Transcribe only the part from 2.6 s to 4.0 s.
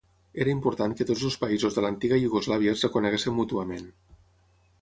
es reconeguessin mútuament.